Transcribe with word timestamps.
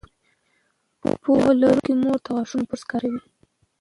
پوهه 1.23 1.51
لرونکې 1.59 1.93
مور 2.01 2.17
د 2.25 2.27
غاښونو 2.35 2.67
برش 2.69 2.83
کاروي. 2.91 3.21